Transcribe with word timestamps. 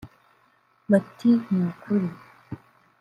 Bati 0.89 1.29
“n’ukuri 1.53 2.09